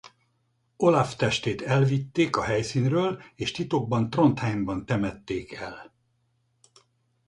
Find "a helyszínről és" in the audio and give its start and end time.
2.35-3.51